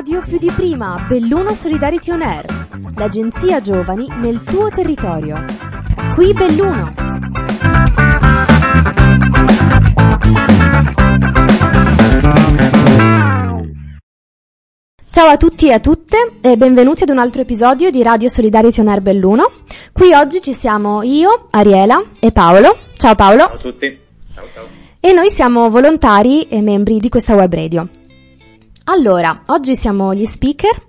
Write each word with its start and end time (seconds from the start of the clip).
radio 0.00 0.20
più 0.20 0.38
di 0.38 0.50
prima, 0.56 1.04
Belluno 1.06 1.52
Solidarity 1.52 2.10
On 2.10 2.22
Air, 2.22 2.46
l'agenzia 2.96 3.60
giovani 3.60 4.08
nel 4.22 4.42
tuo 4.42 4.70
territorio. 4.70 5.44
Qui 6.14 6.32
Belluno. 6.32 6.90
Ciao 15.10 15.28
a 15.28 15.36
tutti 15.36 15.66
e 15.66 15.72
a 15.72 15.80
tutte 15.80 16.32
e 16.40 16.56
benvenuti 16.56 17.02
ad 17.02 17.10
un 17.10 17.18
altro 17.18 17.42
episodio 17.42 17.90
di 17.90 18.02
Radio 18.02 18.30
Solidarity 18.30 18.80
On 18.80 18.88
Air 18.88 19.02
Belluno. 19.02 19.52
Qui 19.92 20.14
oggi 20.14 20.40
ci 20.40 20.54
siamo 20.54 21.02
io, 21.02 21.48
Ariela 21.50 22.02
e 22.18 22.32
Paolo. 22.32 22.74
Ciao 22.96 23.14
Paolo. 23.14 23.44
Ciao 23.44 23.54
a 23.54 23.58
tutti. 23.58 23.98
Ciao 24.34 24.44
ciao. 24.54 24.66
E 24.98 25.12
noi 25.12 25.28
siamo 25.28 25.68
volontari 25.68 26.48
e 26.48 26.62
membri 26.62 27.00
di 27.00 27.10
questa 27.10 27.34
web 27.34 27.52
radio. 27.52 27.86
Allora, 28.84 29.42
oggi 29.46 29.76
siamo 29.76 30.14
gli 30.14 30.24
speaker 30.24 30.86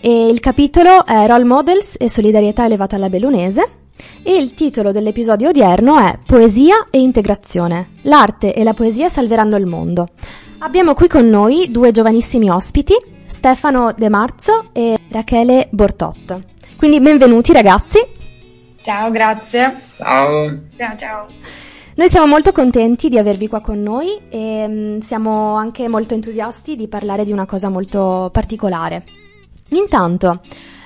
e 0.00 0.28
il 0.28 0.40
capitolo 0.40 1.04
è 1.04 1.26
Role 1.26 1.44
Models 1.44 1.96
e 1.98 2.08
solidarietà 2.08 2.64
elevata 2.64 2.96
alla 2.96 3.08
bellunese 3.08 3.82
e 4.22 4.36
il 4.36 4.54
titolo 4.54 4.92
dell'episodio 4.92 5.50
odierno 5.50 5.98
è 5.98 6.18
Poesia 6.24 6.88
e 6.90 6.98
integrazione. 6.98 7.90
L'arte 8.02 8.54
e 8.54 8.64
la 8.64 8.74
poesia 8.74 9.08
salveranno 9.08 9.56
il 9.56 9.66
mondo. 9.66 10.08
Abbiamo 10.58 10.94
qui 10.94 11.08
con 11.08 11.28
noi 11.28 11.70
due 11.70 11.92
giovanissimi 11.92 12.50
ospiti, 12.50 12.94
Stefano 13.26 13.94
De 13.96 14.08
Marzo 14.08 14.70
e 14.72 14.98
Rachele 15.10 15.68
Bortot. 15.70 16.40
Quindi 16.76 17.00
benvenuti 17.00 17.52
ragazzi. 17.52 17.98
Ciao, 18.82 19.10
grazie. 19.10 19.82
Ciao. 19.96 20.58
Ciao, 20.76 20.96
ciao. 20.98 21.26
Noi 21.96 22.08
siamo 22.08 22.26
molto 22.26 22.50
contenti 22.50 23.08
di 23.08 23.18
avervi 23.18 23.46
qua 23.46 23.60
con 23.60 23.80
noi 23.80 24.18
e 24.28 24.66
mh, 24.66 24.98
siamo 24.98 25.54
anche 25.54 25.86
molto 25.86 26.14
entusiasti 26.14 26.74
di 26.74 26.88
parlare 26.88 27.24
di 27.24 27.30
una 27.30 27.46
cosa 27.46 27.68
molto 27.68 28.30
particolare. 28.32 29.04
Intanto, 29.70 30.40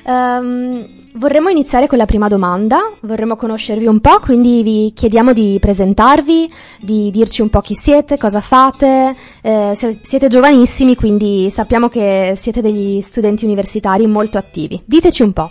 ehm, 0.04 0.86
vorremmo 1.14 1.48
iniziare 1.48 1.86
con 1.86 1.96
la 1.96 2.04
prima 2.04 2.28
domanda, 2.28 2.92
vorremmo 3.00 3.36
conoscervi 3.36 3.86
un 3.86 4.00
po', 4.00 4.20
quindi 4.20 4.62
vi 4.62 4.92
chiediamo 4.94 5.32
di 5.32 5.56
presentarvi, 5.58 6.52
di 6.82 7.10
dirci 7.10 7.40
un 7.40 7.48
po' 7.48 7.62
chi 7.62 7.74
siete, 7.74 8.18
cosa 8.18 8.42
fate. 8.42 9.16
Eh, 9.40 9.98
siete 10.02 10.28
giovanissimi, 10.28 10.94
quindi 10.94 11.48
sappiamo 11.48 11.88
che 11.88 12.34
siete 12.36 12.60
degli 12.60 13.00
studenti 13.00 13.46
universitari 13.46 14.06
molto 14.06 14.36
attivi. 14.36 14.78
Diteci 14.84 15.22
un 15.22 15.32
po'. 15.32 15.50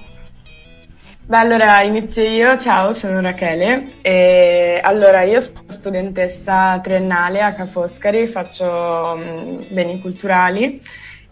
Beh, 1.28 1.36
allora 1.36 1.82
inizio 1.82 2.24
io. 2.24 2.58
Ciao, 2.58 2.94
sono 2.94 3.20
Rachele. 3.20 3.96
E 4.02 4.80
allora, 4.82 5.24
io 5.24 5.42
sono 5.42 5.60
studentessa 5.68 6.80
triennale 6.82 7.42
a 7.42 7.54
Ca' 7.54 7.66
Foscari, 7.66 8.28
faccio 8.28 9.18
mh, 9.18 9.66
beni 9.70 10.00
culturali 10.00 10.82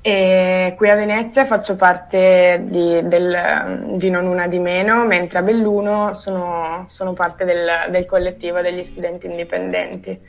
e 0.02 0.74
qui 0.76 0.90
a 0.90 0.96
Venezia 0.96 1.46
faccio 1.46 1.78
parte 1.78 2.66
di, 2.66 3.08
del, 3.08 3.94
di 3.96 4.10
Non 4.10 4.26
Una 4.26 4.48
di 4.48 4.60
Meno, 4.60 5.06
mentre 5.06 5.40
a 5.40 5.42
Belluno 5.44 6.14
sono, 6.14 6.88
sono 6.90 7.14
parte 7.14 7.46
del, 7.46 7.90
del 7.90 8.06
collettivo 8.06 8.60
degli 8.60 8.84
studenti 8.84 9.28
indipendenti. 9.28 10.20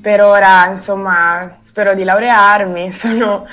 Per 0.00 0.22
ora, 0.22 0.68
insomma, 0.70 1.58
spero 1.62 1.94
di 1.94 2.04
laurearmi, 2.04 2.92
sono 2.94 3.48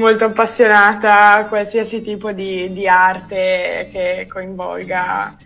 molto 0.00 0.24
appassionata 0.24 1.34
a 1.34 1.46
qualsiasi 1.46 2.00
tipo 2.00 2.32
di, 2.32 2.72
di 2.72 2.88
arte 2.88 3.88
che 3.92 4.26
coinvolga 4.28 5.36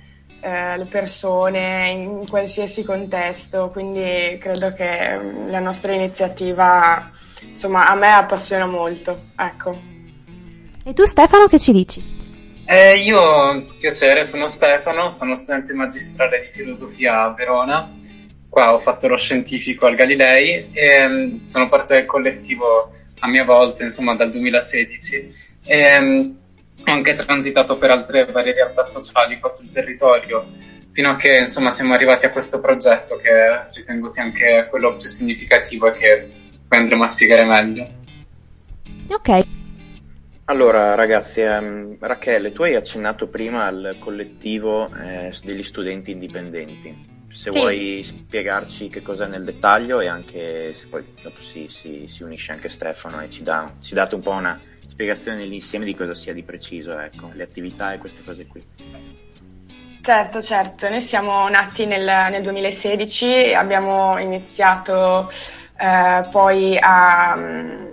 eh, 0.40 0.76
le 0.78 0.84
persone 0.84 1.90
in 1.90 2.28
qualsiasi 2.28 2.84
contesto, 2.84 3.70
quindi 3.70 4.38
credo 4.40 4.72
che 4.72 5.18
mm, 5.18 5.50
la 5.50 5.58
nostra 5.58 5.92
iniziativa 5.92 7.10
insomma 7.42 7.88
a 7.88 7.94
me 7.94 8.12
appassiona 8.12 8.66
molto. 8.66 9.24
Ecco. 9.36 9.78
E 10.84 10.92
tu 10.92 11.04
Stefano 11.04 11.46
che 11.46 11.58
ci 11.58 11.72
dici? 11.72 12.12
Eh, 12.66 12.96
io, 12.98 13.66
piacere, 13.78 14.24
sono 14.24 14.48
Stefano, 14.48 15.10
sono 15.10 15.36
studente 15.36 15.72
magistrale 15.74 16.40
di 16.40 16.58
filosofia 16.58 17.22
a 17.22 17.34
Verona. 17.34 17.92
Qua 18.48 18.72
ho 18.72 18.78
fatto 18.78 19.08
lo 19.08 19.16
scientifico 19.16 19.86
al 19.86 19.96
Galilei 19.96 20.70
e 20.72 21.06
mh, 21.08 21.46
sono 21.46 21.68
parte 21.68 21.94
del 21.94 22.06
collettivo 22.06 22.92
a 23.24 23.28
mia 23.28 23.44
volta, 23.44 23.82
insomma, 23.82 24.14
dal 24.14 24.30
2016. 24.30 25.34
E, 25.64 26.00
mh, 26.00 26.36
ho 26.86 26.92
anche 26.92 27.14
transitato 27.14 27.78
per 27.78 27.90
altre 27.90 28.26
varie 28.26 28.52
realtà 28.52 28.84
sociali 28.84 29.40
qua 29.40 29.50
sul 29.50 29.70
territorio, 29.72 30.46
fino 30.92 31.10
a 31.10 31.16
che, 31.16 31.38
insomma, 31.38 31.70
siamo 31.70 31.94
arrivati 31.94 32.26
a 32.26 32.30
questo 32.30 32.60
progetto 32.60 33.16
che 33.16 33.30
ritengo 33.72 34.08
sia 34.08 34.22
anche 34.22 34.66
quello 34.68 34.96
più 34.96 35.08
significativo 35.08 35.88
e 35.88 35.92
che 35.92 36.30
poi 36.68 36.78
andremo 36.78 37.04
a 37.04 37.08
spiegare 37.08 37.44
meglio. 37.44 37.88
Ok. 39.08 39.46
Allora 40.46 40.94
ragazzi, 40.94 41.40
ehm, 41.40 41.96
Rachele, 42.00 42.52
tu 42.52 42.64
hai 42.64 42.74
accennato 42.74 43.28
prima 43.28 43.64
al 43.64 43.96
collettivo 43.98 44.94
eh, 44.94 45.32
degli 45.42 45.62
studenti 45.62 46.10
indipendenti. 46.10 47.13
Se 47.34 47.50
Sì. 47.50 47.58
vuoi 47.58 48.02
spiegarci 48.04 48.88
che 48.88 49.02
cos'è 49.02 49.26
nel 49.26 49.42
dettaglio 49.42 49.98
e 50.00 50.06
anche 50.06 50.72
se 50.74 50.86
poi 50.86 51.04
dopo 51.20 51.40
si, 51.40 51.66
si- 51.68 52.06
si 52.06 52.22
unisce 52.22 52.52
anche 52.52 52.68
Stefano 52.68 53.20
e 53.20 53.28
ci, 53.28 53.42
dà, 53.42 53.72
ci 53.80 53.92
date 53.92 54.14
un 54.14 54.20
po' 54.22 54.30
una 54.30 54.58
spiegazione 54.86 55.38
nell'insieme 55.38 55.84
di 55.84 55.96
cosa 55.96 56.14
sia 56.14 56.32
di 56.32 56.44
preciso, 56.44 56.96
ecco, 56.96 57.30
le 57.34 57.42
attività 57.42 57.92
e 57.92 57.98
queste 57.98 58.22
cose 58.22 58.46
qui. 58.46 58.64
Certo, 60.00 60.42
certo, 60.42 60.88
noi 60.88 61.00
siamo 61.00 61.48
nati 61.48 61.86
nel, 61.86 62.04
nel 62.04 62.42
2016 62.42 63.24
e 63.26 63.54
abbiamo 63.54 64.16
iniziato 64.18 65.28
eh, 65.76 66.28
poi 66.30 66.78
a, 66.78 67.34
mm, 67.36 67.86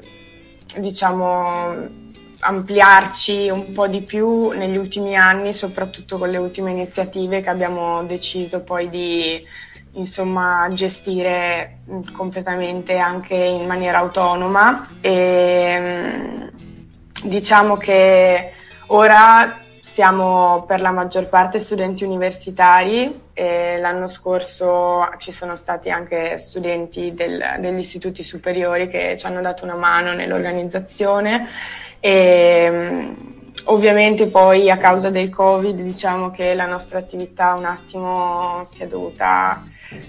diciamo, 0.77 2.00
ampliarci 2.41 3.49
un 3.49 3.71
po' 3.71 3.87
di 3.87 4.01
più 4.01 4.49
negli 4.49 4.77
ultimi 4.77 5.15
anni, 5.15 5.53
soprattutto 5.53 6.17
con 6.17 6.29
le 6.29 6.37
ultime 6.37 6.71
iniziative 6.71 7.41
che 7.41 7.49
abbiamo 7.49 8.03
deciso 8.03 8.61
poi 8.61 8.89
di, 8.89 9.43
insomma, 9.93 10.67
gestire 10.71 11.79
mm, 11.89 12.11
completamente 12.13 12.97
anche 12.97 13.35
in 13.35 13.65
maniera 13.65 13.99
autonoma. 13.99 14.89
E 15.01 15.77
mm, 15.79 16.47
diciamo 17.23 17.77
che 17.77 18.51
ora 18.87 19.59
siamo 19.81 20.63
per 20.65 20.79
la 20.81 20.91
maggior 20.91 21.27
parte 21.27 21.59
studenti 21.59 22.03
universitari 22.03 23.29
e 23.33 23.77
l'anno 23.77 24.07
scorso 24.07 25.07
ci 25.17 25.31
sono 25.31 25.55
stati 25.55 25.89
anche 25.89 26.37
studenti 26.37 27.13
del- 27.13 27.57
degli 27.59 27.79
istituti 27.79 28.23
superiori 28.23 28.87
che 28.87 29.17
ci 29.17 29.25
hanno 29.25 29.41
dato 29.41 29.63
una 29.63 29.75
mano 29.75 30.13
nell'organizzazione 30.13 31.47
e 32.01 32.67
mm, 32.69 33.11
ovviamente 33.65 34.27
poi 34.27 34.69
a 34.69 34.77
causa 34.77 35.09
del 35.09 35.29
Covid 35.29 35.79
diciamo 35.79 36.31
che 36.31 36.55
la 36.55 36.65
nostra 36.65 36.99
attività 36.99 37.53
un 37.53 37.65
attimo 37.65 38.67
si 38.73 38.81
è 38.81 38.87
dovuta 38.87 39.63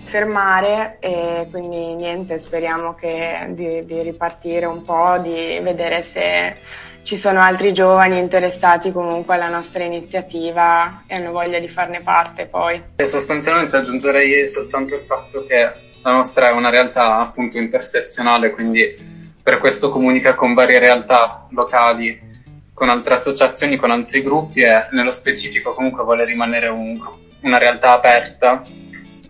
fermare 0.04 0.96
e 1.00 1.48
quindi 1.50 1.94
niente, 1.94 2.38
speriamo 2.38 2.94
che 2.94 3.46
di, 3.50 3.84
di 3.84 4.00
ripartire 4.02 4.66
un 4.66 4.82
po', 4.82 5.18
di 5.20 5.60
vedere 5.62 6.02
se 6.02 6.56
ci 7.02 7.16
sono 7.16 7.40
altri 7.40 7.72
giovani 7.72 8.18
interessati 8.18 8.92
comunque 8.92 9.34
alla 9.34 9.48
nostra 9.48 9.82
iniziativa 9.82 11.02
e 11.06 11.16
hanno 11.16 11.32
voglia 11.32 11.58
di 11.58 11.68
farne 11.68 12.00
parte 12.00 12.46
poi. 12.46 12.80
E 12.96 13.06
sostanzialmente 13.06 13.76
aggiungerei 13.76 14.48
soltanto 14.48 14.94
il 14.94 15.02
fatto 15.02 15.44
che 15.46 15.72
la 16.02 16.12
nostra 16.12 16.48
è 16.48 16.52
una 16.52 16.70
realtà 16.70 17.18
appunto 17.18 17.58
intersezionale, 17.58 18.50
quindi 18.50 19.11
per 19.42 19.58
questo 19.58 19.90
comunica 19.90 20.34
con 20.34 20.54
varie 20.54 20.78
realtà 20.78 21.46
locali, 21.50 22.30
con 22.72 22.88
altre 22.88 23.14
associazioni, 23.14 23.76
con 23.76 23.90
altri 23.90 24.22
gruppi 24.22 24.60
e 24.60 24.86
nello 24.92 25.10
specifico 25.10 25.74
comunque 25.74 26.04
vuole 26.04 26.24
rimanere 26.24 26.68
un 26.68 27.00
una 27.42 27.58
realtà 27.58 27.92
aperta 27.92 28.64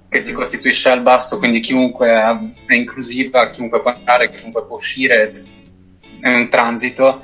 che 0.08 0.20
si 0.20 0.32
costituisce 0.32 0.90
al 0.90 1.02
basso, 1.02 1.38
quindi 1.38 1.60
chiunque 1.60 2.08
è 2.66 2.74
inclusiva, 2.74 3.50
chiunque 3.50 3.80
può 3.80 3.92
entrare, 3.92 4.30
chiunque 4.30 4.64
può 4.66 4.76
uscire, 4.76 5.34
è 6.20 6.28
un 6.28 6.48
transito 6.50 7.22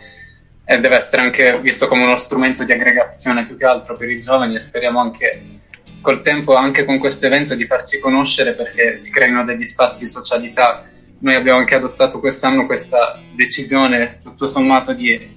e 0.64 0.78
deve 0.78 0.96
essere 0.96 1.22
anche 1.22 1.60
visto 1.60 1.86
come 1.86 2.04
uno 2.04 2.16
strumento 2.16 2.64
di 2.64 2.72
aggregazione 2.72 3.46
più 3.46 3.56
che 3.56 3.66
altro 3.66 3.96
per 3.96 4.08
i 4.08 4.20
giovani 4.20 4.54
e 4.54 4.60
speriamo 4.60 5.00
anche 5.00 5.60
col 6.00 6.22
tempo, 6.22 6.54
anche 6.54 6.84
con 6.84 6.98
questo 6.98 7.26
evento, 7.26 7.54
di 7.54 7.66
farci 7.66 7.98
conoscere 7.98 8.54
perché 8.54 8.96
si 8.96 9.10
creino 9.10 9.44
degli 9.44 9.64
spazi 9.64 10.04
di 10.04 10.10
socialità. 10.10 10.84
Noi 11.20 11.34
abbiamo 11.34 11.58
anche 11.58 11.74
adottato 11.74 12.20
quest'anno 12.20 12.66
questa 12.66 13.20
decisione, 13.34 14.20
tutto 14.22 14.46
sommato, 14.46 14.92
di 14.92 15.12
eh, 15.12 15.32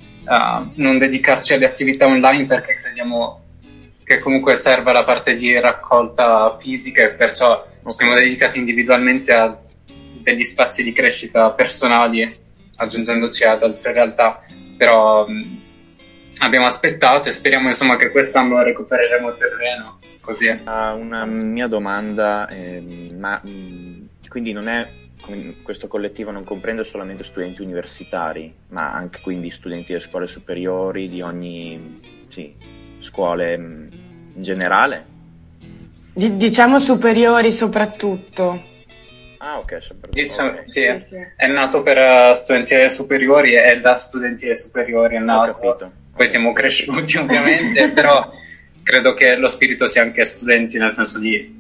non 0.76 0.98
dedicarci 0.98 1.54
alle 1.54 1.66
attività 1.66 2.06
online 2.06 2.46
perché 2.46 2.76
crediamo 2.76 3.40
che 4.04 4.20
comunque 4.20 4.58
serva 4.58 4.92
la 4.92 5.04
parte 5.04 5.36
di 5.36 5.58
raccolta 5.60 6.58
fisica 6.60 7.04
e 7.04 7.14
perciò 7.14 7.66
ci 7.84 7.92
siamo 7.96 8.14
dedicati 8.14 8.60
individualmente 8.60 9.34
a 9.34 9.58
degli 10.22 10.44
spazi 10.44 10.84
di 10.84 10.94
crescita 10.94 11.52
personali, 11.52 12.38
aggiungendoci 12.76 13.44
ad 13.44 13.64
altre 13.64 13.92
realtà. 13.94 14.44
Però 14.78 15.28
mh, 15.28 15.62
abbiamo 16.40 16.68
aspettato 16.68 17.30
e 17.30 17.32
speriamo 17.32 17.68
insomma 17.68 17.98
che 17.98 18.12
quest'anno 18.12 18.62
recupereremo 18.62 19.36
terreno 19.36 20.00
così 20.22 20.48
Ah, 20.66 20.94
Una 20.94 21.26
mia 21.26 21.68
domanda, 21.68 22.48
ehm, 22.48 23.18
ma 23.18 23.42
mh, 23.44 24.08
quindi 24.28 24.54
non 24.54 24.68
è 24.68 24.88
questo 25.64 25.88
collettivo 25.88 26.32
non 26.32 26.44
comprende 26.44 26.84
solamente 26.84 27.24
studenti 27.24 27.62
universitari, 27.62 28.54
ma 28.70 28.92
anche 28.94 29.22
quindi 29.22 29.50
studenti 29.50 29.92
delle 29.94 30.04
scuole 30.04 30.28
superiori, 30.28 31.10
di 31.10 31.22
ogni 31.22 32.00
sì, 32.28 32.54
scuole 33.00 33.58
mm, 33.58 33.88
in 34.36 34.44
generale? 34.44 35.06
D- 36.14 36.32
diciamo 36.32 36.80
superiori 36.80 37.54
soprattutto. 37.54 38.70
Ah, 39.38 39.58
ok, 39.58 39.82
soprattutto. 39.82 40.22
Diciamo, 40.22 40.60
sì, 40.64 40.82
sì, 40.82 41.06
sì. 41.10 41.28
è 41.36 41.48
nato 41.48 41.82
per 41.82 41.98
uh, 41.98 42.36
studenti 42.36 42.90
superiori 42.90 43.56
e 43.56 43.80
da 43.80 43.96
studenti 43.96 44.56
superiori 44.56 45.16
è 45.16 45.20
nato. 45.20 45.92
Poi 46.14 46.30
siamo 46.30 46.54
cresciuti 46.54 47.18
ovviamente, 47.20 47.90
però 47.92 48.32
credo 48.84 49.14
che 49.14 49.36
lo 49.36 49.48
spirito 49.48 49.88
sia 49.88 50.02
anche 50.02 50.26
studenti, 50.26 50.78
nel 50.78 50.92
senso 50.92 51.18
di 51.18 51.60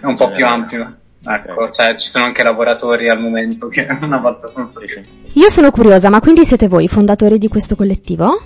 è 0.00 0.04
un 0.04 0.14
po' 0.14 0.30
più 0.30 0.44
ampio. 0.46 0.99
Ecco, 1.22 1.52
okay. 1.52 1.72
cioè 1.72 1.94
ci 1.96 2.08
sono 2.08 2.24
anche 2.24 2.42
lavoratori 2.42 3.08
al 3.08 3.20
momento 3.20 3.68
che 3.68 3.86
una 4.00 4.18
volta 4.18 4.48
sono 4.48 4.66
stati. 4.66 4.88
Sì. 4.88 5.30
Io 5.34 5.48
sono 5.48 5.70
curiosa, 5.70 6.08
ma 6.08 6.20
quindi 6.20 6.44
siete 6.44 6.68
voi 6.68 6.84
i 6.84 6.88
fondatori 6.88 7.38
di 7.38 7.48
questo 7.48 7.76
collettivo? 7.76 8.42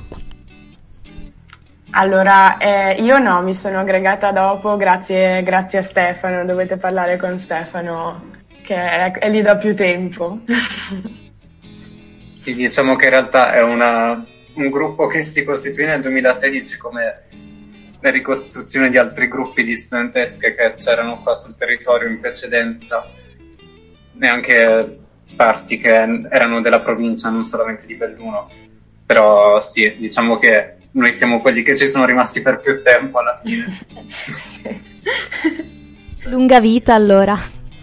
Allora, 1.91 2.57
eh, 2.57 3.01
io 3.01 3.19
no, 3.19 3.41
mi 3.43 3.55
sono 3.55 3.79
aggregata 3.79 4.33
dopo, 4.33 4.77
grazie, 4.77 5.43
grazie, 5.45 5.79
a 5.79 5.83
Stefano, 5.85 6.45
dovete 6.45 6.77
parlare 6.77 7.17
con 7.17 7.39
Stefano 7.39 8.33
che 8.65 8.75
è, 8.75 9.13
è 9.13 9.31
lì 9.31 9.43
da 9.43 9.57
più 9.57 9.77
tempo. 9.77 10.41
Sì, 12.43 12.55
diciamo 12.55 12.97
che 12.97 13.05
in 13.05 13.11
realtà 13.11 13.53
è 13.53 13.63
una, 13.63 14.25
un 14.55 14.71
gruppo 14.71 15.07
che 15.07 15.23
si 15.23 15.45
costituì 15.45 15.85
nel 15.85 16.01
2016 16.01 16.77
come 16.79 17.23
la 18.05 18.11
ricostituzione 18.11 18.91
di 18.91 18.99
altri 18.99 19.29
gruppi 19.29 19.65
di 19.65 19.79
studentesche 19.79 20.55
che 20.55 20.75
c'erano 20.77 21.23
qua 21.23 21.37
sul 21.37 21.55
territorio 21.57 22.07
in 22.07 22.21
precedenza, 22.21 23.11
neanche 24.13 24.99
parti 25.35 25.79
che 25.79 25.89
erano 25.89 26.61
della 26.61 26.81
provincia, 26.81 27.31
non 27.31 27.47
solamente 27.47 27.87
di 27.87 27.95
Belluno. 27.95 28.51
Però 29.07 29.63
sì, 29.63 29.97
diciamo 29.97 30.37
che 30.37 30.77
noi 30.91 31.15
siamo 31.15 31.41
quelli 31.41 31.63
che 31.63 31.75
ci 31.79 31.89
sono 31.89 32.05
rimasti 32.05 32.43
per 32.43 32.61
più 32.61 32.83
tempo 32.83 33.21
alla 33.21 33.41
fine. 33.43 33.87
Lunga 36.25 36.61
vita 36.61 36.93
allora. 36.93 37.39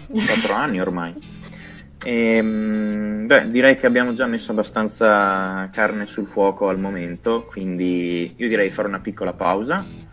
Quattro 0.06 0.52
anni 0.54 0.80
ormai. 0.80 1.14
E, 2.00 2.36
ehm, 2.36 3.26
beh, 3.26 3.50
direi 3.50 3.76
che 3.76 3.86
abbiamo 3.86 4.14
già 4.14 4.26
messo 4.26 4.52
abbastanza 4.52 5.68
carne 5.72 6.06
sul 6.06 6.28
fuoco 6.28 6.68
al 6.68 6.78
momento, 6.78 7.44
quindi 7.44 8.34
io 8.36 8.46
direi 8.46 8.70
fare 8.70 8.86
una 8.86 9.00
piccola 9.00 9.32
pausa. 9.32 10.10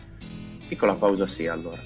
Piccola 0.70 0.94
pausa 0.94 1.26
sì, 1.26 1.48
allora. 1.48 1.82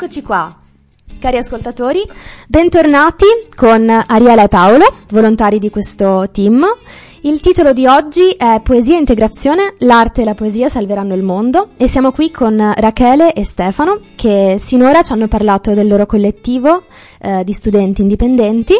Eccoci 0.00 0.22
qua, 0.22 0.54
cari 1.18 1.38
ascoltatori, 1.38 2.00
bentornati 2.46 3.24
con 3.52 3.90
Ariela 3.90 4.44
e 4.44 4.48
Paolo, 4.48 4.84
volontari 5.08 5.58
di 5.58 5.70
questo 5.70 6.28
team. 6.30 6.64
Il 7.22 7.40
titolo 7.40 7.72
di 7.72 7.84
oggi 7.88 8.30
è 8.30 8.60
Poesia 8.62 8.94
e 8.94 9.00
integrazione, 9.00 9.74
l'arte 9.78 10.22
e 10.22 10.24
la 10.24 10.36
poesia 10.36 10.68
salveranno 10.68 11.16
il 11.16 11.24
mondo 11.24 11.70
e 11.76 11.88
siamo 11.88 12.12
qui 12.12 12.30
con 12.30 12.72
Rachele 12.76 13.32
e 13.32 13.44
Stefano 13.44 14.02
che 14.14 14.58
sinora 14.60 15.02
ci 15.02 15.10
hanno 15.10 15.26
parlato 15.26 15.74
del 15.74 15.88
loro 15.88 16.06
collettivo 16.06 16.84
eh, 17.20 17.42
di 17.42 17.52
studenti 17.52 18.00
indipendenti 18.00 18.74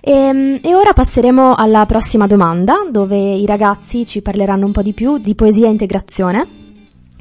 e, 0.00 0.12
ehm, 0.12 0.60
e, 0.62 0.72
ora 0.76 0.92
passeremo 0.92 1.56
alla 1.56 1.84
prossima 1.84 2.28
domanda 2.28 2.86
dove 2.88 3.18
i 3.18 3.44
ragazzi 3.44 4.06
ci 4.06 4.22
parleranno 4.22 4.66
un 4.66 4.72
po' 4.72 4.82
di 4.82 4.92
più 4.92 5.18
di 5.18 5.34
poesia 5.34 5.66
e 5.66 5.70
integrazione. 5.70 6.59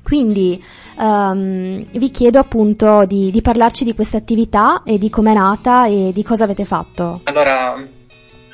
Quindi 0.09 0.59
um, 0.97 1.85
vi 1.85 2.09
chiedo 2.09 2.39
appunto 2.39 3.05
di, 3.05 3.29
di 3.29 3.41
parlarci 3.43 3.83
di 3.83 3.93
questa 3.93 4.17
attività 4.17 4.81
e 4.83 4.97
di 4.97 5.11
come 5.11 5.29
è 5.29 5.35
nata 5.35 5.85
e 5.85 6.09
di 6.11 6.23
cosa 6.23 6.45
avete 6.45 6.65
fatto. 6.65 7.21
Allora, 7.25 7.79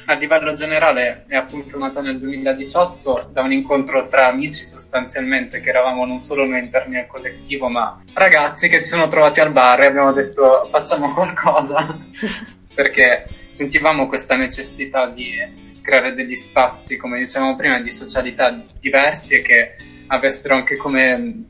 a 0.07 0.13
livello 0.15 0.51
generale 0.51 1.23
è 1.29 1.37
appunto 1.37 1.77
nata 1.77 2.01
nel 2.01 2.19
2018 2.19 3.29
da 3.31 3.41
un 3.41 3.53
incontro 3.53 4.09
tra 4.09 4.27
amici 4.27 4.65
sostanzialmente 4.65 5.61
che 5.61 5.69
eravamo 5.69 6.05
non 6.05 6.21
solo 6.23 6.45
noi 6.45 6.59
interni 6.59 6.97
al 6.97 7.07
collettivo 7.07 7.69
ma 7.69 8.03
ragazzi 8.13 8.67
che 8.67 8.79
si 8.79 8.89
sono 8.89 9.07
trovati 9.07 9.39
al 9.39 9.53
bar 9.53 9.79
e 9.81 9.85
abbiamo 9.85 10.11
detto 10.11 10.67
facciamo 10.69 11.13
qualcosa 11.13 11.97
perché 12.75 13.27
sentivamo 13.49 14.07
questa 14.07 14.35
necessità 14.35 15.07
di 15.07 15.33
creare 15.81 16.13
degli 16.13 16.35
spazi 16.35 16.97
come 16.97 17.19
dicevamo 17.19 17.55
prima 17.55 17.79
di 17.79 17.91
socialità 17.91 18.61
diversi 18.79 19.35
e 19.35 19.41
che 19.41 19.75
avessero 20.07 20.55
anche 20.55 20.75
come 20.75 21.45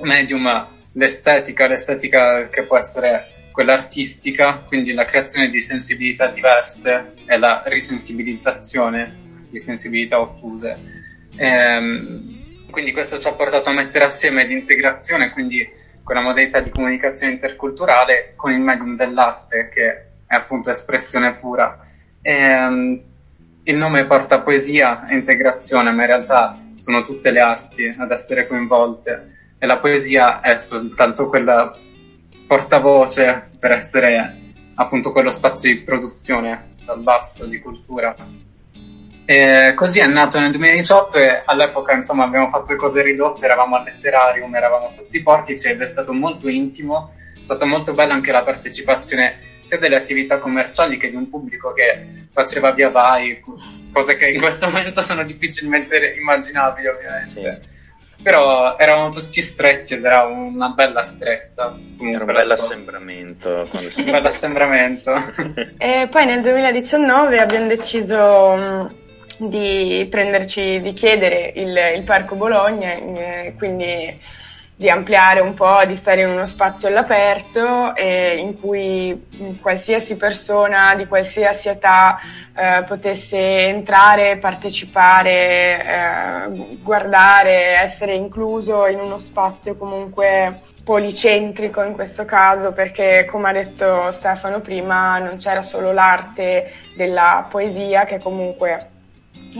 medium 0.00 0.68
l'estetica, 0.92 1.66
l'estetica 1.66 2.48
che 2.48 2.64
può 2.64 2.78
essere 2.78 3.48
quella 3.52 3.74
artistica, 3.74 4.64
quindi 4.66 4.92
la 4.92 5.04
creazione 5.04 5.50
di 5.50 5.60
sensibilità 5.60 6.28
diverse 6.28 7.14
e 7.26 7.38
la 7.38 7.62
risensibilizzazione 7.66 9.46
di 9.50 9.58
sensibilità 9.58 10.20
ottuse. 10.20 10.78
Ehm, 11.36 12.68
quindi 12.70 12.92
questo 12.92 13.18
ci 13.18 13.28
ha 13.28 13.32
portato 13.32 13.68
a 13.68 13.72
mettere 13.72 14.04
assieme 14.04 14.46
l'integrazione, 14.46 15.30
quindi 15.30 15.68
quella 16.02 16.20
modalità 16.22 16.60
di 16.60 16.70
comunicazione 16.70 17.32
interculturale 17.34 18.32
con 18.36 18.52
il 18.52 18.60
medium 18.60 18.96
dell'arte 18.96 19.68
che 19.72 19.90
è 20.26 20.34
appunto 20.34 20.70
espressione 20.70 21.34
pura. 21.34 21.78
Ehm, 22.22 23.02
il 23.64 23.76
nome 23.76 24.06
porta 24.06 24.40
poesia 24.40 25.06
e 25.06 25.14
integrazione, 25.14 25.90
ma 25.90 26.02
in 26.02 26.08
realtà 26.08 26.58
sono 26.80 27.02
tutte 27.02 27.30
le 27.30 27.40
arti 27.40 27.94
ad 27.96 28.10
essere 28.10 28.46
coinvolte 28.46 29.54
e 29.58 29.66
la 29.66 29.78
poesia 29.78 30.40
è 30.40 30.56
soltanto 30.56 31.28
quella 31.28 31.76
portavoce 32.46 33.50
per 33.58 33.72
essere 33.72 34.38
appunto 34.74 35.12
quello 35.12 35.30
spazio 35.30 35.70
di 35.70 35.82
produzione 35.82 36.74
dal 36.84 37.00
basso, 37.00 37.44
di 37.44 37.60
cultura. 37.60 38.16
E 39.26 39.74
così 39.76 40.00
è 40.00 40.06
nato 40.06 40.40
nel 40.40 40.50
2018 40.50 41.18
e 41.18 41.42
all'epoca 41.44 41.92
insomma 41.92 42.24
abbiamo 42.24 42.48
fatto 42.48 42.74
cose 42.76 43.02
ridotte, 43.02 43.44
eravamo 43.44 43.76
al 43.76 43.84
letterarium, 43.84 44.52
eravamo 44.54 44.90
sotto 44.90 45.16
i 45.16 45.22
portici 45.22 45.68
ed 45.68 45.80
è 45.80 45.86
stato 45.86 46.12
molto 46.12 46.48
intimo, 46.48 47.12
è 47.40 47.44
stata 47.44 47.66
molto 47.66 47.92
bella 47.94 48.14
anche 48.14 48.32
la 48.32 48.42
partecipazione 48.42 49.49
sia 49.70 49.78
delle 49.78 49.94
attività 49.94 50.38
commerciali 50.38 50.98
che 50.98 51.10
di 51.10 51.14
un 51.14 51.30
pubblico 51.30 51.72
che 51.72 52.26
faceva 52.32 52.72
via 52.72 52.90
vai, 52.90 53.40
cose 53.92 54.16
che 54.16 54.28
in 54.28 54.40
questo 54.40 54.66
momento 54.68 55.00
sono 55.00 55.22
difficilmente 55.22 56.14
immaginabili 56.18 56.88
ovviamente. 56.88 57.60
Sì. 57.62 57.78
Però 58.22 58.76
eravamo 58.76 59.10
tutti 59.10 59.40
stretti 59.40 59.94
ed 59.94 60.04
era 60.04 60.24
una 60.24 60.70
bella 60.70 61.04
stretta. 61.04 61.74
Era 62.00 62.24
un 62.24 62.32
bel 62.32 62.50
assembramento. 62.50 63.68
un 63.72 64.04
bel 64.04 64.26
assembramento. 64.26 65.12
e 65.78 66.08
poi 66.10 66.26
nel 66.26 66.42
2019 66.42 67.38
abbiamo 67.38 67.68
deciso 67.68 68.92
di 69.38 70.06
prenderci, 70.10 70.80
di 70.80 70.92
chiedere 70.92 71.52
il, 71.54 71.78
il 71.96 72.02
Parco 72.02 72.34
Bologna, 72.34 72.92
eh, 72.92 73.54
quindi 73.56 74.20
di 74.80 74.88
ampliare 74.88 75.40
un 75.40 75.52
po', 75.52 75.84
di 75.84 75.94
stare 75.94 76.22
in 76.22 76.30
uno 76.30 76.46
spazio 76.46 76.88
all'aperto 76.88 77.94
eh, 77.94 78.38
in 78.38 78.58
cui 78.58 79.58
qualsiasi 79.60 80.16
persona 80.16 80.94
di 80.94 81.06
qualsiasi 81.06 81.68
età 81.68 82.18
eh, 82.56 82.82
potesse 82.84 83.36
entrare, 83.66 84.38
partecipare, 84.38 85.84
eh, 85.84 86.78
guardare, 86.82 87.78
essere 87.78 88.14
incluso 88.14 88.86
in 88.86 89.00
uno 89.00 89.18
spazio 89.18 89.76
comunque 89.76 90.62
policentrico 90.82 91.82
in 91.82 91.92
questo 91.92 92.24
caso 92.24 92.72
perché 92.72 93.26
come 93.30 93.50
ha 93.50 93.52
detto 93.52 94.10
Stefano 94.12 94.60
prima 94.60 95.18
non 95.18 95.36
c'era 95.36 95.60
solo 95.60 95.92
l'arte 95.92 96.72
della 96.96 97.46
poesia 97.50 98.06
che 98.06 98.18
comunque 98.18 98.99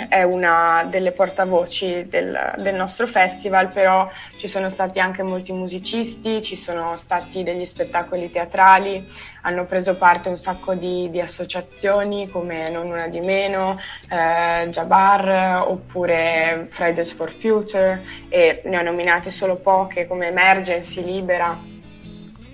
è 0.09 0.23
una 0.23 0.87
delle 0.89 1.13
portavoci 1.13 2.07
del, 2.09 2.55
del, 2.59 2.75
nostro 2.75 3.07
festival, 3.07 3.73
però 3.73 4.09
ci 4.39 4.47
sono 4.47 4.71
stati 4.71 5.01
anche 5.01 5.23
molti 5.23 5.53
musicisti, 5.53 6.43
ci 6.43 6.57
sono 6.57 6.97
stati 6.97 7.43
degli 7.43 7.67
spettacoli 7.67 8.31
teatrali, 8.31 9.05
hanno 9.43 9.65
preso 9.65 9.97
parte 9.97 10.29
un 10.29 10.39
sacco 10.39 10.75
di, 10.75 11.11
di 11.11 11.21
associazioni 11.21 12.29
come 12.31 12.69
Non 12.71 12.91
Una 12.91 13.09
di 13.09 13.21
Meno, 13.21 13.79
eh, 14.09 14.69
Jabar 14.69 15.65
oppure 15.67 16.69
Fridays 16.71 17.13
for 17.13 17.33
Future 17.33 18.03
e 18.29 18.63
ne 18.65 18.79
ho 18.79 18.83
nominate 18.83 19.31
solo 19.31 19.57
poche 19.57 20.07
come 20.07 20.29
Emergency 20.29 21.03
Libera. 21.03 21.59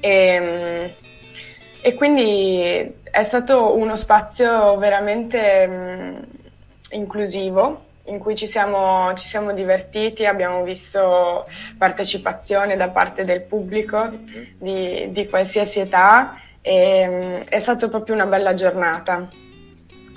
E, 0.00 0.94
e 1.80 1.94
quindi 1.94 2.94
è 3.10 3.22
stato 3.22 3.76
uno 3.76 3.96
spazio 3.96 4.76
veramente 4.78 5.66
mh, 5.66 6.35
inclusivo 6.90 7.84
in 8.06 8.18
cui 8.18 8.36
ci 8.36 8.46
siamo, 8.46 9.12
ci 9.14 9.26
siamo, 9.26 9.52
divertiti, 9.52 10.26
abbiamo 10.26 10.62
visto 10.62 11.46
partecipazione 11.76 12.76
da 12.76 12.88
parte 12.88 13.24
del 13.24 13.42
pubblico 13.42 14.04
mm-hmm. 14.04 14.44
di, 14.58 15.10
di 15.10 15.28
qualsiasi 15.28 15.80
età 15.80 16.40
e 16.60 17.44
è 17.48 17.58
stata 17.60 17.88
proprio 17.88 18.14
una 18.14 18.26
bella 18.26 18.54
giornata. 18.54 19.28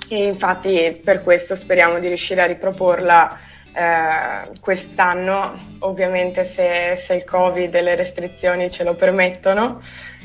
E 0.08 0.24
infatti 0.24 1.00
per 1.04 1.22
questo 1.22 1.54
speriamo 1.54 2.00
di 2.00 2.08
riuscire 2.08 2.42
a 2.42 2.46
riproporla 2.46 3.38
eh, 3.72 4.58
quest'anno, 4.60 5.76
ovviamente 5.80 6.44
se, 6.44 6.96
se, 6.96 7.14
il 7.14 7.24
Covid 7.24 7.72
e 7.72 7.82
le 7.82 7.94
restrizioni 7.94 8.70
ce 8.70 8.82
lo 8.82 8.94
permettono. 8.94 9.80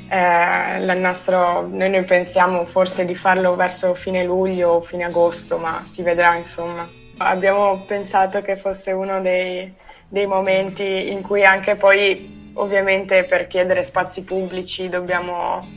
Eh, 0.08 0.96
nostro, 0.96 1.68
noi, 1.68 1.90
noi 1.90 2.04
pensiamo 2.04 2.66
forse 2.66 3.06
di 3.06 3.16
farlo 3.16 3.56
verso 3.56 3.96
fine 3.96 4.24
luglio 4.24 4.70
o 4.70 4.82
fine 4.82 5.04
agosto, 5.04 5.58
ma 5.58 5.82
si 5.86 6.04
vedrà 6.04 6.36
insomma. 6.36 6.88
Abbiamo 7.18 7.84
pensato 7.88 8.42
che 8.42 8.56
fosse 8.56 8.92
uno 8.92 9.22
dei, 9.22 9.74
dei 10.08 10.28
momenti 10.28 11.12
in 11.12 11.22
cui 11.22 11.44
anche 11.44 11.76
poi, 11.76 12.52
ovviamente 12.54 13.24
per 13.24 13.48
chiedere 13.48 13.84
spazi 13.84 14.22
pubblici, 14.22 14.90
dobbiamo 14.90 15.68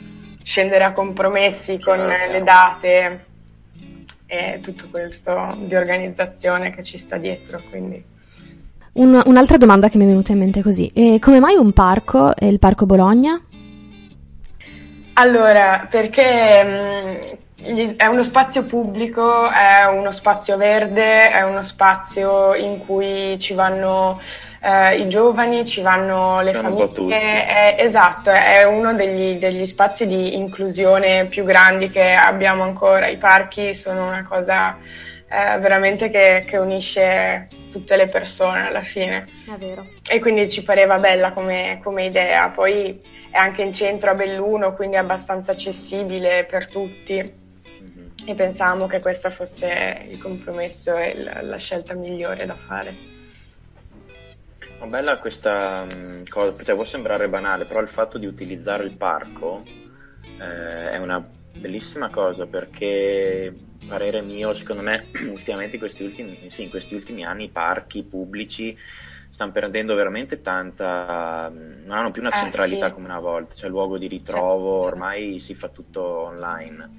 scendere 0.43 0.83
a 0.83 0.93
compromessi 0.93 1.79
con 1.79 1.97
certo. 1.97 2.31
le 2.31 2.43
date 2.43 3.25
e 4.27 4.59
tutto 4.61 4.87
questo 4.91 5.57
di 5.61 5.75
organizzazione 5.75 6.69
che 6.69 6.83
ci 6.83 6.97
sta 6.97 7.17
dietro. 7.17 7.61
Quindi. 7.69 8.03
Un, 8.93 9.21
un'altra 9.25 9.57
domanda 9.57 9.89
che 9.89 9.97
mi 9.97 10.03
è 10.03 10.07
venuta 10.07 10.33
in 10.33 10.39
mente 10.39 10.61
così, 10.61 10.87
e 10.93 11.19
come 11.19 11.39
mai 11.39 11.55
un 11.55 11.71
parco, 11.73 12.33
il 12.39 12.59
Parco 12.59 12.85
Bologna? 12.85 13.41
Allora, 15.19 15.85
perché 15.89 16.63
mh, 16.63 17.95
è 17.97 18.05
uno 18.05 18.23
spazio 18.23 18.63
pubblico, 18.63 19.49
è 19.49 19.85
uno 19.85 20.13
spazio 20.13 20.55
verde, 20.55 21.29
è 21.29 21.41
uno 21.41 21.61
spazio 21.61 22.55
in 22.55 22.77
cui 22.85 23.37
ci 23.37 23.53
vanno 23.53 24.21
eh, 24.61 24.95
i 24.95 25.09
giovani, 25.09 25.65
ci 25.65 25.81
vanno 25.81 26.39
le 26.39 26.53
Sono 26.53 26.87
famiglie. 26.87 27.45
È, 27.45 27.75
esatto, 27.79 28.29
è 28.29 28.63
uno 28.63 28.93
degli, 28.93 29.37
degli, 29.37 29.65
spazi 29.65 30.07
di 30.07 30.37
inclusione 30.37 31.25
più 31.25 31.43
grandi 31.43 31.89
che 31.89 32.13
abbiamo 32.13 32.63
ancora. 32.63 33.07
I 33.07 33.17
parchi 33.17 33.75
sono 33.75 34.07
una 34.07 34.23
cosa 34.23 34.77
eh, 35.27 35.57
veramente 35.59 36.09
che, 36.09 36.45
che, 36.47 36.55
unisce 36.55 37.49
tutte 37.69 37.97
le 37.97 38.07
persone 38.07 38.67
alla 38.67 38.83
fine. 38.83 39.27
È 39.45 39.57
vero. 39.57 39.85
E 40.09 40.21
quindi 40.21 40.49
ci 40.49 40.63
pareva 40.63 40.97
bella 40.97 41.33
come, 41.33 41.81
come 41.83 42.05
idea. 42.05 42.47
Poi 42.47 43.17
è 43.31 43.37
anche 43.37 43.61
in 43.61 43.73
centro 43.73 44.09
a 44.09 44.15
Belluno, 44.15 44.71
quindi 44.71 44.95
è 44.95 44.99
abbastanza 44.99 45.51
accessibile 45.51 46.45
per 46.49 46.67
tutti 46.67 47.37
e 48.25 48.35
pensavamo 48.35 48.87
che 48.87 48.99
questo 48.99 49.29
fosse 49.29 50.05
il 50.07 50.17
compromesso 50.17 50.95
e 50.95 51.17
la, 51.17 51.41
la 51.41 51.57
scelta 51.57 51.93
migliore 51.93 52.45
da 52.45 52.55
fare. 52.55 53.17
Oh, 54.79 54.87
bella 54.87 55.17
questa 55.17 55.85
um, 55.89 56.23
cosa, 56.27 56.63
cioè, 56.63 56.75
può 56.75 56.83
sembrare 56.83 57.27
banale, 57.27 57.65
però 57.65 57.81
il 57.81 57.89
fatto 57.89 58.17
di 58.17 58.25
utilizzare 58.25 58.83
il 58.83 58.95
parco 58.95 59.63
eh, 60.39 60.91
è 60.91 60.97
una 60.97 61.25
bellissima 61.57 62.09
cosa 62.09 62.45
perché, 62.45 63.53
parere 63.87 64.21
mio, 64.21 64.53
secondo 64.53 64.81
me, 64.81 65.07
ultimamente 65.31 65.77
questi 65.77 66.03
ultimi, 66.03 66.49
sì, 66.49 66.63
in 66.63 66.69
questi 66.69 66.95
ultimi 66.95 67.25
anni 67.25 67.45
i 67.45 67.49
parchi 67.49 68.03
pubblici 68.03 68.77
stanno 69.39 69.51
perdendo 69.53 69.95
veramente 69.95 70.41
tanta, 70.41 71.49
non 71.49 71.97
hanno 71.97 72.11
più 72.11 72.21
una 72.21 72.31
eh, 72.31 72.39
centralità 72.39 72.87
sì. 72.87 72.91
come 72.91 73.05
una 73.05 73.21
volta, 73.21 73.53
c'è 73.53 73.61
cioè 73.61 73.69
luogo 73.69 73.97
di 73.97 74.07
ritrovo, 74.07 74.81
ormai 74.81 75.39
si 75.39 75.53
fa 75.53 75.69
tutto 75.69 76.03
online. 76.03 76.89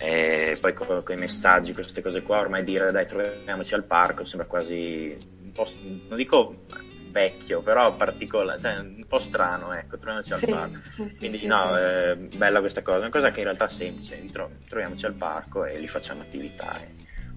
E 0.00 0.58
poi 0.60 0.72
con, 0.74 1.02
con 1.04 1.14
i 1.14 1.18
messaggi, 1.18 1.72
queste 1.72 2.02
cose 2.02 2.22
qua, 2.22 2.40
ormai 2.40 2.64
dire 2.64 2.90
dai 2.90 3.06
troviamoci 3.06 3.74
al 3.74 3.84
parco 3.84 4.24
sembra 4.24 4.48
quasi 4.48 5.16
un 5.44 5.52
po', 5.52 5.64
non 6.08 6.16
dico 6.16 6.64
vecchio, 7.12 7.62
però 7.62 7.94
particolare, 7.94 8.60
cioè 8.60 8.78
un 8.78 9.04
po' 9.06 9.20
strano, 9.20 9.72
ecco, 9.72 9.96
troviamoci 9.96 10.32
al 10.32 10.40
parco. 10.40 10.78
Quindi 11.18 11.46
no, 11.46 11.76
è 11.76 12.16
bella 12.16 12.58
questa 12.58 12.82
cosa, 12.82 12.98
una 12.98 13.10
cosa 13.10 13.30
che 13.30 13.38
in 13.38 13.44
realtà 13.44 13.66
è 13.66 13.70
semplice, 13.70 14.20
troviamoci 14.68 15.06
al 15.06 15.14
parco 15.14 15.64
e 15.64 15.78
li 15.78 15.86
facciamo 15.86 16.22
attività. 16.22 16.72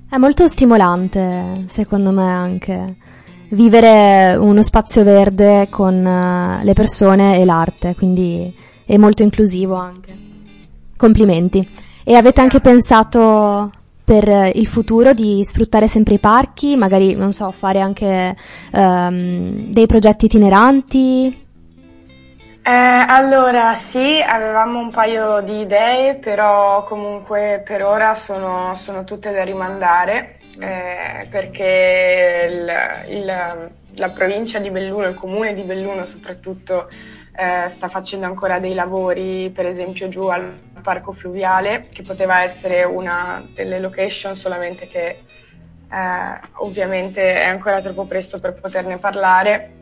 È 0.10 0.18
molto 0.18 0.48
stimolante, 0.48 1.65
secondo 1.68 2.10
me 2.10 2.24
anche, 2.24 2.96
vivere 3.50 4.36
uno 4.36 4.62
spazio 4.62 5.03
verde 5.03 5.68
con 5.70 6.06
eh, 6.06 6.63
le 6.63 6.74
persone 6.74 7.39
e 7.39 7.46
l'arte, 7.46 7.96
quindi 7.96 8.53
è 8.86 8.98
molto 8.98 9.24
inclusivo 9.24 9.75
anche. 9.75 10.15
Complimenti. 10.98 11.68
E 12.03 12.15
avete 12.15 12.41
anche 12.41 12.60
pensato 12.60 13.72
per 14.03 14.51
il 14.56 14.65
futuro 14.65 15.13
di 15.13 15.44
sfruttare 15.44 15.88
sempre 15.88 16.15
i 16.15 16.20
parchi, 16.20 16.75
magari, 16.75 17.13
non 17.13 17.32
so, 17.32 17.51
fare 17.51 17.79
anche 17.79 18.36
um, 18.72 19.72
dei 19.72 19.86
progetti 19.86 20.25
itineranti? 20.25 21.46
Eh, 22.63 23.06
allora 23.08 23.75
sì, 23.75 24.24
avevamo 24.27 24.79
un 24.79 24.89
paio 24.89 25.41
di 25.41 25.62
idee, 25.62 26.15
però 26.15 26.84
comunque 26.86 27.62
per 27.63 27.84
ora 27.84 28.15
sono, 28.15 28.74
sono 28.75 29.03
tutte 29.03 29.32
da 29.32 29.44
rimandare 29.44 30.38
eh, 30.60 31.28
perché 31.30 32.48
il, 32.50 33.18
il, 33.18 33.72
la 33.96 34.10
provincia 34.12 34.60
di 34.60 34.70
Belluno, 34.70 35.08
il 35.08 35.16
comune 35.16 35.54
di 35.54 35.63
Belluno 35.63 36.06
soprattutto, 36.06 36.89
eh, 37.36 37.70
sta 37.70 37.88
facendo 37.88 38.25
ancora 38.25 38.60
dei 38.60 38.74
lavori, 38.74 39.50
per 39.50 39.66
esempio 39.66 40.10
giù 40.10 40.25
al 40.25 40.60
parco 40.82 41.13
fluviale, 41.13 41.88
che 41.89 42.04
poteva 42.04 42.44
essere 42.44 42.84
una 42.84 43.48
delle 43.54 43.80
location, 43.80 44.36
solamente 44.36 44.88
che 44.88 45.24
eh, 45.92 46.39
ovviamente 46.58 47.36
è 47.36 47.46
ancora 47.46 47.82
troppo 47.82 48.06
presto 48.06 48.39
per 48.39 48.60
poterne 48.60 48.98
parlare. 48.98 49.78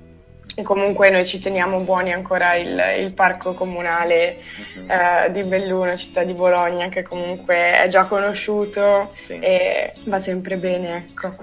E 0.59 0.63
comunque 0.63 1.11
noi 1.11 1.23
ci 1.23 1.37
teniamo 1.37 1.81
buoni 1.81 2.11
ancora 2.11 2.55
il, 2.55 2.81
il 2.99 3.11
parco 3.13 3.53
comunale 3.53 4.39
mhm. 4.75 4.89
eh, 4.89 5.31
di 5.31 5.43
Belluno, 5.43 5.95
città 5.95 6.23
di 6.23 6.33
Bologna, 6.33 6.89
che 6.89 7.03
comunque 7.03 7.77
è 7.77 7.87
già 7.89 8.05
conosciuto 8.05 9.13
sì. 9.27 9.37
e 9.37 9.93
va 10.05 10.17
sempre 10.17 10.57
bene. 10.57 11.09
Ecco. 11.09 11.35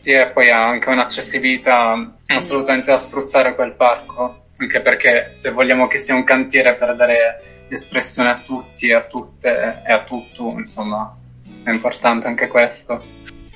Sì, 0.00 0.10
e 0.10 0.30
poi 0.30 0.50
ha 0.50 0.66
anche 0.66 0.90
un'accessibilità 0.90 2.16
assolutamente 2.26 2.90
da 2.90 2.98
sfruttare 2.98 3.54
quel 3.54 3.74
parco 3.74 4.42
anche 4.58 4.80
perché 4.80 5.30
se 5.34 5.50
vogliamo 5.50 5.86
che 5.86 5.98
sia 5.98 6.14
un 6.14 6.24
cantiere 6.24 6.74
per 6.74 6.94
dare 6.96 7.66
espressione 7.68 8.30
a 8.30 8.40
tutti, 8.40 8.92
a 8.92 9.02
tutte 9.02 9.82
e 9.84 9.92
a 9.92 10.04
tutto, 10.04 10.54
insomma, 10.58 11.16
è 11.62 11.70
importante 11.70 12.26
anche 12.26 12.46
questo. 12.46 13.02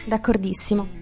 D'accordissimo. 0.04 0.96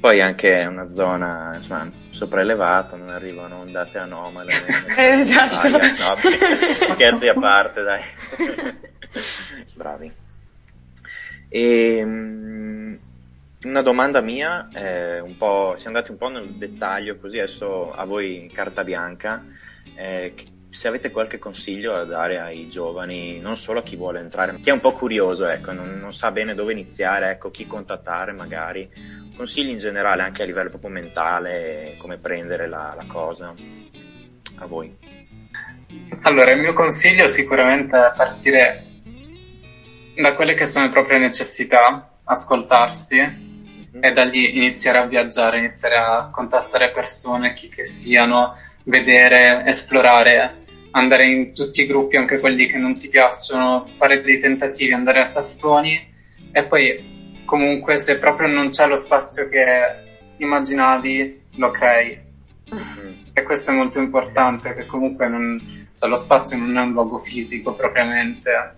Poi 0.00 0.20
anche 0.20 0.64
una 0.68 0.88
zona 0.94 1.52
insomma, 1.56 1.90
sopraelevata, 2.10 2.96
non 2.96 3.10
arrivano 3.10 3.60
ondate 3.60 3.98
anomale. 3.98 4.52
esatto. 4.96 5.66
Aia, 5.66 5.92
no, 5.98 6.16
scherzi 6.94 7.28
a 7.28 7.34
parte, 7.34 7.82
dai. 7.82 8.02
Bravi. 9.74 10.12
E, 11.48 11.96
ehm, 11.96 12.98
una 13.62 13.82
domanda 13.82 14.20
mia, 14.20 14.68
eh, 14.72 15.20
un 15.20 15.36
po', 15.36 15.74
siamo 15.76 15.96
andati 15.96 16.12
un 16.12 16.18
po' 16.18 16.28
nel 16.28 16.46
dettaglio, 16.54 17.16
così 17.18 17.38
adesso 17.38 17.92
a 17.92 18.04
voi 18.04 18.50
carta 18.52 18.84
bianca, 18.84 19.44
eh, 19.94 20.32
se 20.70 20.88
avete 20.88 21.10
qualche 21.10 21.38
consiglio 21.38 21.92
da 21.92 22.04
dare 22.04 22.38
ai 22.38 22.68
giovani, 22.68 23.40
non 23.40 23.56
solo 23.56 23.80
a 23.80 23.82
chi 23.82 23.96
vuole 23.96 24.20
entrare, 24.20 24.58
chi 24.60 24.70
è 24.70 24.72
un 24.72 24.80
po' 24.80 24.92
curioso, 24.92 25.46
ecco, 25.46 25.72
non, 25.72 25.98
non 25.98 26.12
sa 26.12 26.30
bene 26.30 26.54
dove 26.54 26.72
iniziare, 26.72 27.30
ecco, 27.30 27.50
chi 27.50 27.66
contattare 27.66 28.32
magari, 28.32 28.88
consigli 29.36 29.70
in 29.70 29.78
generale 29.78 30.22
anche 30.22 30.42
a 30.42 30.46
livello 30.46 30.68
proprio 30.68 30.90
mentale, 30.90 31.96
come 31.98 32.18
prendere 32.18 32.68
la, 32.68 32.94
la 32.96 33.04
cosa, 33.06 33.52
a 34.56 34.66
voi. 34.66 34.96
Allora, 36.22 36.52
il 36.52 36.60
mio 36.60 36.72
consiglio 36.72 37.26
sicuramente 37.28 37.96
è 37.96 38.12
partire 38.16 38.84
da 40.14 40.34
quelle 40.34 40.54
che 40.54 40.66
sono 40.66 40.84
le 40.86 40.92
proprie 40.92 41.18
necessità, 41.18 42.10
ascoltarsi 42.24 43.48
e 43.98 44.12
da 44.12 44.24
lì 44.24 44.56
iniziare 44.56 44.98
a 44.98 45.06
viaggiare, 45.06 45.58
iniziare 45.58 45.96
a 45.96 46.30
contattare 46.30 46.92
persone, 46.92 47.54
chi 47.54 47.68
che 47.68 47.84
siano, 47.84 48.54
vedere, 48.84 49.64
esplorare, 49.66 50.64
andare 50.92 51.24
in 51.24 51.54
tutti 51.54 51.82
i 51.82 51.86
gruppi, 51.86 52.16
anche 52.16 52.38
quelli 52.38 52.66
che 52.66 52.78
non 52.78 52.96
ti 52.96 53.08
piacciono, 53.08 53.88
fare 53.96 54.22
dei 54.22 54.38
tentativi, 54.38 54.92
andare 54.92 55.20
a 55.20 55.28
tastoni 55.28 56.08
e 56.52 56.64
poi 56.64 57.42
comunque 57.44 57.96
se 57.96 58.18
proprio 58.18 58.48
non 58.48 58.70
c'è 58.70 58.86
lo 58.86 58.96
spazio 58.96 59.48
che 59.48 59.64
immaginavi, 60.36 61.40
lo 61.56 61.70
crei. 61.70 62.18
Mm-hmm. 62.72 63.14
E 63.32 63.42
questo 63.42 63.70
è 63.70 63.74
molto 63.74 64.00
importante, 64.00 64.74
che 64.74 64.86
comunque 64.86 65.28
non, 65.28 65.60
cioè 65.98 66.08
lo 66.08 66.16
spazio 66.16 66.56
non 66.56 66.76
è 66.76 66.80
un 66.80 66.92
luogo 66.92 67.18
fisico 67.18 67.74
propriamente, 67.74 68.74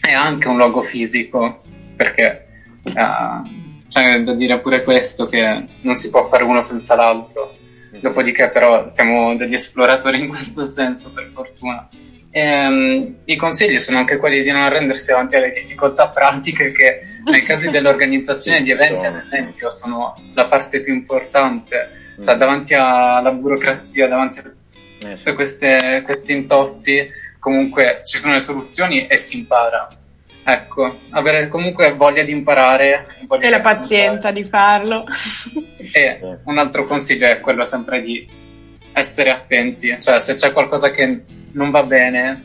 è 0.00 0.12
anche 0.12 0.48
un 0.48 0.56
luogo 0.56 0.82
fisico, 0.82 1.62
perché 1.96 2.46
uh, 2.82 3.86
c'è 3.88 4.22
da 4.22 4.34
dire 4.34 4.60
pure 4.60 4.82
questo, 4.82 5.28
che 5.28 5.66
non 5.80 5.94
si 5.94 6.10
può 6.10 6.28
fare 6.28 6.44
uno 6.44 6.60
senza 6.60 6.94
l'altro. 6.94 7.56
Dopodiché 8.00 8.50
però 8.50 8.88
siamo 8.88 9.36
degli 9.36 9.54
esploratori 9.54 10.20
in 10.20 10.28
questo 10.28 10.66
senso 10.66 11.12
per 11.12 11.30
fortuna. 11.32 11.88
E, 12.30 12.66
um, 12.66 13.16
I 13.24 13.36
consigli 13.36 13.78
sono 13.78 13.98
anche 13.98 14.16
quelli 14.16 14.42
di 14.42 14.50
non 14.50 14.62
arrendersi 14.62 15.10
davanti 15.10 15.36
alle 15.36 15.52
difficoltà 15.52 16.08
pratiche 16.08 16.72
che 16.72 17.00
nei 17.24 17.42
casi 17.42 17.70
dell'organizzazione 17.70 18.62
di 18.62 18.70
eventi, 18.70 19.06
ad 19.06 19.16
esempio, 19.16 19.70
sono 19.70 20.20
la 20.34 20.46
parte 20.46 20.80
più 20.80 20.92
importante, 20.92 22.14
cioè 22.22 22.36
davanti 22.36 22.74
alla 22.74 23.32
burocrazia, 23.32 24.08
davanti 24.08 24.40
a 24.40 24.52
eh, 25.08 25.16
tutti 25.22 26.02
questi 26.02 26.32
intoppi, 26.32 27.08
comunque 27.38 28.00
ci 28.04 28.18
sono 28.18 28.34
le 28.34 28.40
soluzioni 28.40 29.06
e 29.06 29.16
si 29.16 29.38
impara. 29.38 29.88
Ecco, 30.46 31.00
avere 31.10 31.48
comunque 31.48 31.94
voglia 31.94 32.22
di 32.22 32.32
imparare. 32.32 33.16
Voglia 33.26 33.46
e 33.46 33.50
la 33.50 33.60
pazienza 33.60 34.30
di 34.30 34.44
farlo. 34.44 35.04
E 35.92 36.38
un 36.44 36.58
altro 36.58 36.84
consiglio 36.84 37.26
è 37.26 37.40
quello 37.40 37.64
sempre 37.64 38.02
di 38.02 38.28
essere 38.92 39.30
attenti, 39.30 39.96
cioè 40.00 40.20
se 40.20 40.34
c'è 40.34 40.52
qualcosa 40.52 40.90
che 40.90 41.22
non 41.52 41.70
va 41.70 41.82
bene, 41.84 42.44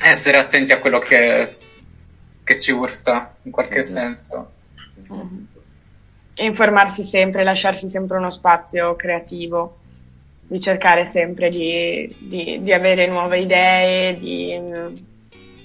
essere 0.00 0.38
attenti 0.38 0.72
a 0.72 0.78
quello 0.78 1.00
che, 1.00 1.56
che 2.44 2.58
ci 2.58 2.70
urta, 2.70 3.34
in 3.42 3.50
qualche 3.50 3.80
mm-hmm. 3.80 3.88
senso. 3.88 4.52
Mm-hmm. 5.12 5.44
Informarsi 6.36 7.04
sempre, 7.04 7.42
lasciarsi 7.42 7.88
sempre 7.88 8.18
uno 8.18 8.30
spazio 8.30 8.94
creativo, 8.94 9.78
di 10.46 10.60
cercare 10.60 11.06
sempre 11.06 11.50
di, 11.50 12.14
di, 12.18 12.62
di 12.62 12.72
avere 12.72 13.06
nuove 13.06 13.40
idee, 13.40 14.18
di 14.18 15.12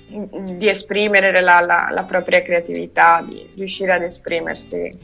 di 0.09 0.67
esprimere 0.67 1.31
la, 1.41 1.59
la, 1.59 1.89
la, 1.91 2.03
propria 2.03 2.41
creatività, 2.41 3.23
di 3.27 3.47
riuscire 3.55 3.93
ad 3.93 4.01
esprimersi 4.01 4.97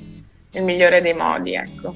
nel 0.51 0.63
migliore 0.63 1.01
dei 1.01 1.13
modi, 1.13 1.53
ecco. 1.53 1.95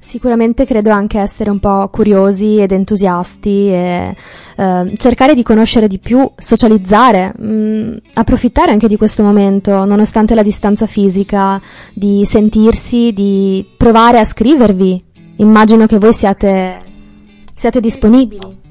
Sicuramente 0.00 0.66
credo 0.66 0.90
anche 0.90 1.18
essere 1.18 1.48
un 1.48 1.58
po' 1.58 1.88
curiosi 1.88 2.58
ed 2.58 2.72
entusiasti 2.72 3.68
e 3.68 4.14
eh, 4.54 4.92
cercare 4.96 5.34
di 5.34 5.42
conoscere 5.42 5.86
di 5.86 5.98
più, 5.98 6.30
socializzare, 6.36 7.32
mh, 7.34 7.46
mm, 7.46 7.96
approfittare 8.12 8.70
anche 8.70 8.86
di 8.86 8.98
questo 8.98 9.22
momento, 9.22 9.86
nonostante 9.86 10.34
la 10.34 10.42
distanza 10.42 10.86
fisica, 10.86 11.58
di 11.94 12.22
sentirsi, 12.26 13.14
di 13.14 13.66
provare 13.78 14.18
a 14.18 14.24
scrivervi. 14.24 15.02
Immagino 15.36 15.86
che 15.86 15.96
voi 15.96 16.12
siate, 16.12 16.82
siate 17.56 17.80
disponibili. 17.80 18.63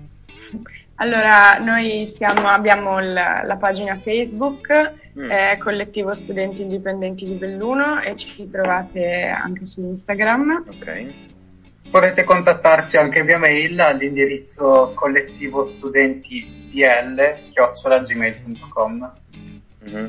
Allora, 1.03 1.57
noi 1.57 2.09
siamo, 2.15 2.47
abbiamo 2.47 3.01
l- 3.01 3.13
la 3.13 3.57
pagina 3.59 3.97
Facebook, 3.97 4.93
mm. 5.19 5.29
eh, 5.29 5.57
Collettivo 5.57 6.15
Studenti 6.15 6.61
Indipendenti 6.61 7.25
di 7.25 7.33
Belluno 7.33 7.99
e 7.99 8.15
ci 8.15 8.49
trovate 8.49 9.25
anche 9.25 9.65
su 9.65 9.81
Instagram. 9.81 10.63
Ok. 10.65 11.13
Potete 11.91 12.23
contattarci 12.23 12.95
anche 12.95 13.21
via 13.25 13.37
mail 13.37 13.81
all'indirizzo 13.81 14.93
collettivo 14.95 15.65
studenti 15.65 16.69
gmail.com. 16.71 17.51
Mm-hmm. 19.85 20.05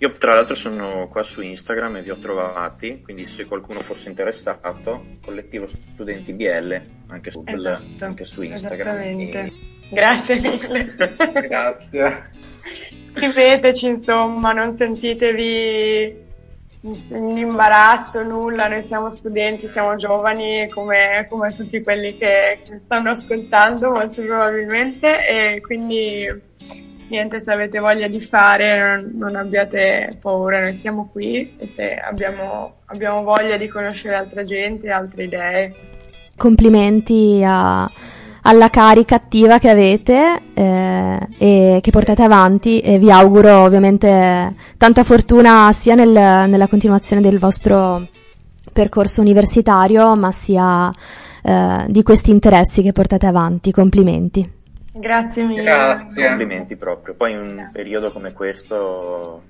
Io 0.00 0.12
tra 0.18 0.34
l'altro 0.34 0.54
sono 0.54 1.08
qua 1.08 1.22
su 1.22 1.40
Instagram 1.40 1.96
e 1.96 2.02
vi 2.02 2.10
ho 2.10 2.18
trovati, 2.18 3.00
quindi 3.02 3.24
se 3.24 3.46
qualcuno 3.46 3.80
fosse 3.80 4.10
interessato, 4.10 5.16
collettivo 5.24 5.66
studenti 5.66 6.34
BL 6.34 6.82
anche 7.06 7.30
su, 7.30 7.42
esatto, 7.46 8.04
anche 8.04 8.26
su 8.26 8.42
Instagram. 8.42 8.98
Esattamente. 8.98 9.55
Grazie 9.90 10.40
mille. 10.40 10.94
Grazie. 11.48 12.30
Scriveteci, 13.12 13.86
insomma, 13.86 14.52
non 14.52 14.74
sentitevi 14.74 16.24
in 16.82 17.36
imbarazzo, 17.36 18.22
nulla, 18.22 18.68
noi 18.68 18.82
siamo 18.82 19.10
studenti, 19.10 19.66
siamo 19.68 19.96
giovani 19.96 20.68
come, 20.68 21.26
come 21.28 21.52
tutti 21.54 21.82
quelli 21.82 22.16
che, 22.16 22.60
che, 22.64 22.80
stanno 22.84 23.10
ascoltando 23.10 23.90
molto 23.90 24.22
probabilmente 24.22 25.26
e 25.26 25.60
quindi 25.60 26.26
niente, 27.08 27.40
se 27.40 27.50
avete 27.50 27.78
voglia 27.78 28.06
di 28.06 28.20
fare 28.20 28.78
non, 28.78 29.12
non 29.14 29.36
abbiate 29.36 30.18
paura, 30.20 30.60
noi 30.60 30.78
siamo 30.80 31.08
qui 31.10 31.56
e 31.58 31.72
se 31.74 31.94
abbiamo, 31.94 32.82
abbiamo 32.86 33.22
voglia 33.22 33.56
di 33.56 33.68
conoscere 33.68 34.14
altra 34.14 34.44
gente, 34.44 34.90
altre 34.90 35.24
idee. 35.24 35.74
Complimenti 36.36 37.42
a 37.44 37.90
alla 38.48 38.70
carica 38.70 39.16
attiva 39.16 39.58
che 39.58 39.68
avete 39.68 40.42
eh, 40.54 41.28
e 41.36 41.78
che 41.82 41.90
portate 41.90 42.22
avanti 42.22 42.78
e 42.80 42.98
vi 42.98 43.10
auguro 43.10 43.62
ovviamente 43.62 44.54
tanta 44.76 45.02
fortuna 45.02 45.72
sia 45.72 45.96
nel, 45.96 46.10
nella 46.10 46.68
continuazione 46.68 47.20
del 47.20 47.40
vostro 47.40 48.06
percorso 48.72 49.20
universitario 49.20 50.14
ma 50.14 50.30
sia 50.30 50.88
eh, 51.42 51.84
di 51.88 52.02
questi 52.04 52.30
interessi 52.30 52.82
che 52.82 52.92
portate 52.92 53.26
avanti. 53.26 53.72
Complimenti. 53.72 54.48
Grazie 54.92 55.44
mille. 55.44 55.62
Grazie. 55.62 56.28
Complimenti 56.28 56.76
proprio. 56.76 57.14
Poi 57.14 57.32
in 57.32 57.38
un 57.38 57.70
periodo 57.72 58.12
come 58.12 58.32
questo 58.32 59.42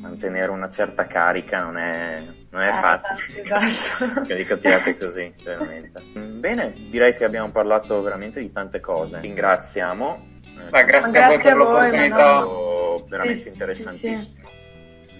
mantenere 0.00 0.50
una 0.50 0.68
certa 0.68 1.06
carica 1.06 1.60
non 1.60 1.76
è, 1.76 2.22
non 2.54 2.62
è 2.62 2.68
eh, 2.68 2.72
facile. 2.72 3.42
Esatto. 3.42 4.22
che 4.26 4.46
continuate 4.46 4.96
così, 4.96 5.34
veramente. 5.42 6.00
Bene, 6.12 6.72
direi 6.88 7.12
che 7.14 7.24
abbiamo 7.24 7.50
parlato 7.50 8.00
veramente 8.00 8.40
di 8.40 8.52
tante 8.52 8.80
cose. 8.80 9.18
Ringraziamo. 9.20 10.32
Beh, 10.70 10.84
grazie, 10.84 11.10
grazie, 11.10 11.20
a 11.20 11.26
voi 11.26 11.38
per 11.38 11.56
l'opportunità. 11.56 12.38
No? 12.40 13.04
Veramente 13.08 13.42
sì, 13.42 13.48
interessantissimo. 13.48 14.48
Sì, 14.48 15.10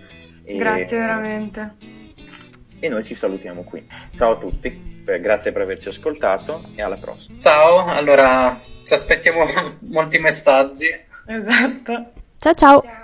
sì. 0.44 0.52
E... 0.52 0.56
Grazie 0.56 0.98
veramente. 0.98 1.74
E 2.78 2.88
noi 2.88 3.02
ci 3.02 3.14
salutiamo 3.14 3.64
qui. 3.64 3.84
Ciao 4.16 4.32
a 4.32 4.36
tutti, 4.36 5.02
grazie 5.04 5.50
per 5.50 5.62
averci 5.62 5.88
ascoltato 5.88 6.70
e 6.76 6.82
alla 6.82 6.98
prossima. 6.98 7.40
Ciao, 7.40 7.86
allora 7.86 8.60
ci 8.84 8.92
aspettiamo 8.92 9.46
molti 9.90 10.18
messaggi. 10.18 10.88
Esatto. 11.26 12.12
Ciao 12.38 12.54
ciao! 12.54 13.03